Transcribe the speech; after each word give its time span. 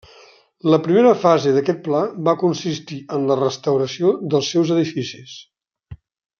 La 0.73 0.77
primera 0.87 1.11
fase 1.23 1.51
d'aquest 1.57 1.83
pla 1.89 1.99
va 2.29 2.35
consistir 2.45 2.99
en 3.19 3.29
la 3.33 3.39
restauració 3.43 4.17
dels 4.35 4.53
seus 4.57 4.77
edificis. 4.81 5.39